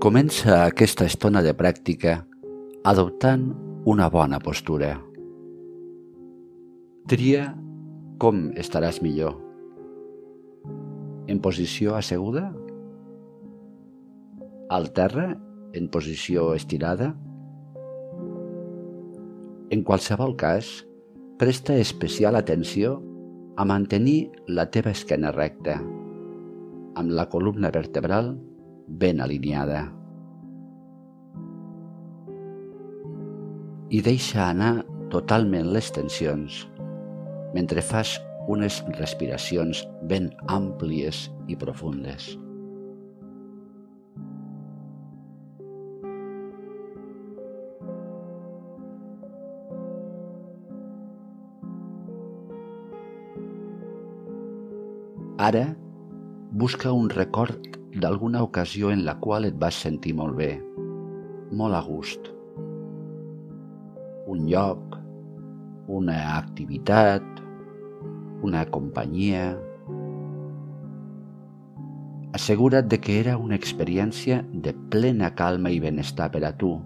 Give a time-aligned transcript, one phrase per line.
[0.00, 2.14] Comença aquesta estona de pràctica
[2.88, 3.42] adoptant
[3.84, 4.94] una bona postura.
[7.04, 7.50] Tria
[8.16, 9.36] com estaràs millor.
[11.28, 12.46] En posició asseguda?
[14.70, 15.32] Al terra,
[15.74, 17.08] en posició estirada?
[19.74, 20.68] En qualsevol cas,
[21.40, 23.00] presta especial atenció
[23.56, 25.80] a mantenir la teva esquena recta,
[26.94, 28.36] amb la columna vertebral
[28.86, 29.80] ben alineada.
[33.90, 36.60] I deixa anar totalment les tensions
[37.58, 38.14] mentre fas
[38.46, 42.30] unes respiracions ben àmplies i profundes.
[55.40, 55.70] Ara,
[56.52, 60.50] busca un record d'alguna ocasió en la qual et vas sentir molt bé,
[61.56, 62.28] molt a gust.
[64.28, 64.98] Un lloc,
[65.88, 67.24] una activitat,
[68.44, 69.56] una companyia...
[72.36, 76.76] Assegura't de que era una experiència de plena calma i benestar per a tu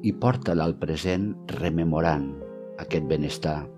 [0.00, 2.30] i porta-la al present rememorant
[2.80, 3.75] aquest benestar.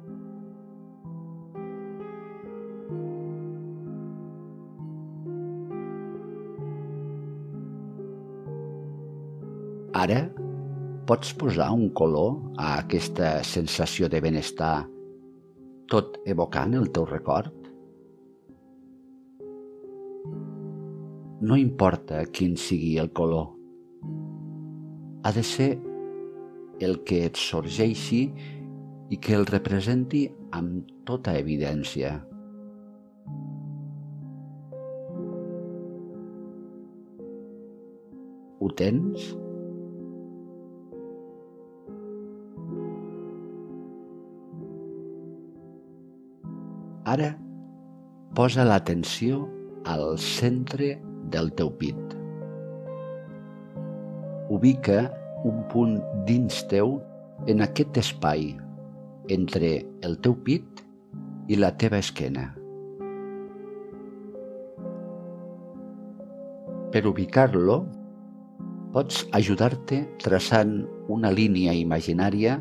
[9.98, 10.18] Ara
[11.08, 14.84] pots posar un color a aquesta sensació de benestar,
[15.90, 17.56] tot evocant el teu record?
[21.42, 23.48] No importa quin sigui el color.
[25.24, 25.70] Ha de ser
[26.78, 28.22] el que et sorgeixi
[29.10, 30.22] i que el representi
[30.60, 32.14] amb tota evidència.
[38.62, 39.32] Ho tens?
[47.08, 47.28] Ara
[48.36, 49.46] posa l'atenció
[49.88, 50.90] al centre
[51.32, 52.16] del teu pit.
[54.52, 54.98] Ubica
[55.48, 55.94] un punt
[56.28, 56.98] dins teu
[57.48, 58.50] en aquest espai
[59.32, 59.72] entre
[60.04, 60.84] el teu pit
[61.48, 62.50] i la teva esquena.
[66.92, 67.80] Per ubicar-lo,
[68.92, 72.60] pots ajudar-te traçant una línia imaginària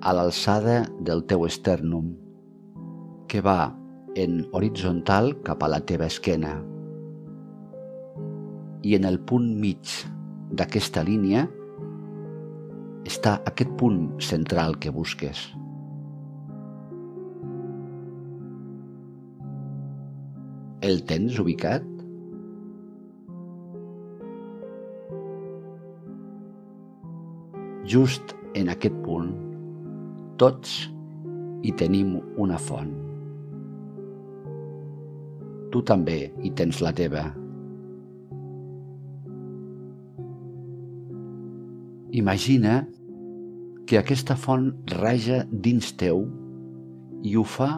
[0.00, 2.16] a l'alçada del teu esternum
[3.28, 3.77] que va
[4.18, 6.56] en horitzontal cap a la teva esquena.
[8.82, 9.92] I en el punt mig
[10.58, 11.44] d'aquesta línia
[13.06, 15.46] està aquest punt central que busques.
[20.82, 21.86] El tens ubicat?
[27.88, 29.30] Just en aquest punt,
[30.42, 30.80] tots
[31.62, 33.07] hi tenim una font
[35.72, 37.24] tu també hi tens la teva.
[42.18, 42.80] Imagina
[43.88, 46.24] que aquesta font raja dins teu
[47.24, 47.70] i ho fa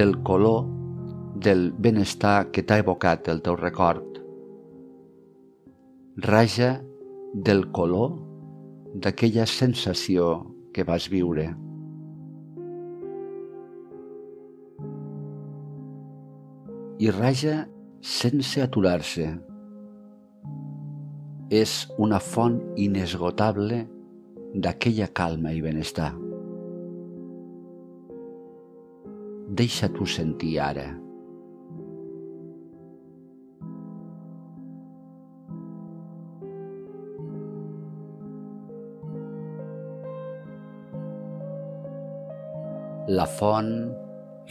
[0.00, 0.66] del color
[1.44, 4.18] del benestar que t'ha evocat el teu record.
[6.24, 6.74] Raja
[7.34, 8.16] del color
[8.94, 10.34] d'aquella sensació
[10.74, 11.50] que vas viure.
[16.98, 17.68] I raja
[18.02, 19.28] sense aturar-se.
[21.54, 23.84] És una font inesgotable
[24.54, 26.10] d'aquella calma i benestar.
[29.60, 30.88] Deixa-t'ho sentir ara.
[43.08, 43.72] La font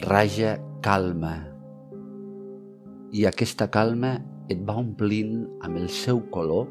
[0.02, 1.36] raja calma
[3.12, 4.16] i aquesta calma
[4.52, 6.66] et va omplint amb el seu color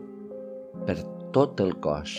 [0.88, 0.98] per
[1.36, 2.16] tot el cos.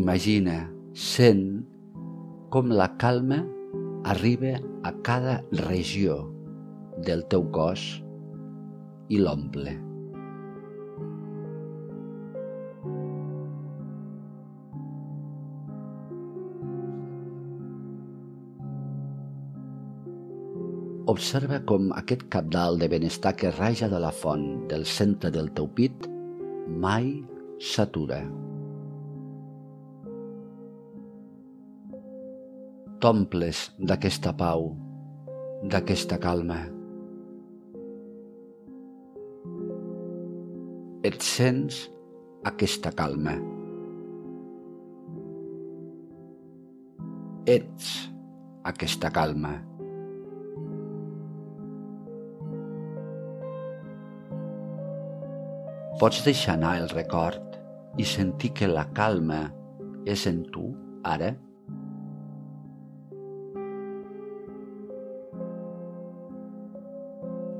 [0.00, 0.56] Imagina,
[0.94, 1.44] sent
[2.54, 3.42] com la calma
[4.14, 4.56] arriba
[4.86, 6.22] a cada regió
[7.06, 7.86] del teu cos
[9.10, 9.89] i l'omple.
[21.10, 25.66] Observa com aquest capdalt de benestar que raja de la font del centre del teu
[25.74, 26.04] pit
[26.84, 27.08] mai
[27.68, 28.20] s'atura.
[33.02, 34.68] T'omples d'aquesta pau,
[35.72, 36.60] d'aquesta calma.
[41.10, 41.80] Et sents
[42.52, 43.34] aquesta calma.
[47.56, 47.90] Ets
[48.74, 49.56] aquesta calma.
[55.98, 57.56] Pots deixar anar el record
[57.98, 59.40] i sentir que la calma
[60.06, 60.68] és en tu,
[61.02, 61.32] ara?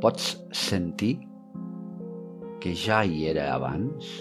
[0.01, 1.17] Pots sentir
[2.63, 4.15] que ja hi era abans?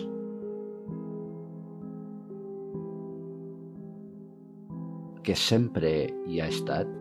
[5.24, 5.94] Que sempre
[6.28, 6.99] hi ha estat?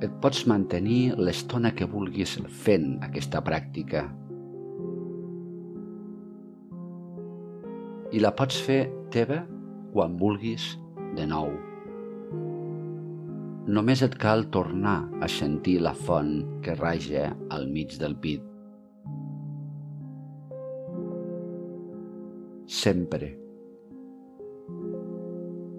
[0.00, 4.04] Et pots mantenir l'estona que vulguis fent aquesta pràctica.
[8.14, 9.42] I la pots fer teva
[9.92, 10.76] quan vulguis
[11.16, 11.50] de nou.
[13.68, 18.46] Només et cal tornar a sentir la font que raja al mig del pit.
[22.68, 23.34] Sempre.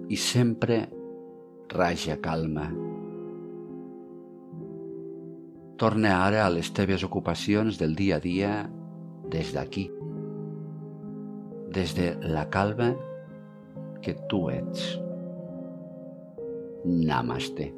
[0.10, 0.84] I sempre
[1.74, 2.70] raja calma.
[5.80, 8.50] Torna ara a les teves ocupacions del dia a dia
[9.32, 9.86] des d'aquí,
[11.72, 12.90] des de la calma
[14.04, 14.90] que tu ets.
[16.84, 17.72] Namaste.